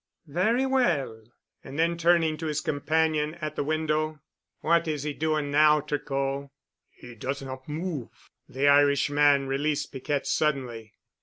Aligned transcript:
"Very 0.25 0.65
well." 0.65 1.25
And 1.63 1.77
then 1.77 1.95
turning 1.95 2.35
to 2.37 2.47
his 2.47 2.59
companion 2.59 3.35
at 3.35 3.55
the 3.55 3.63
window, 3.63 4.19
"What 4.61 4.87
is 4.87 5.03
he 5.03 5.13
doing 5.13 5.51
now, 5.51 5.79
Tricot?" 5.79 6.49
"He 6.89 7.13
does 7.13 7.43
not 7.43 7.69
move——" 7.69 8.09
The 8.49 8.67
Irishman 8.67 9.45
released 9.47 9.91
Piquette 9.91 10.25
suddenly. 10.25 10.93